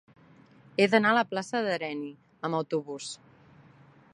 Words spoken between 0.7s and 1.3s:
He d'anar a la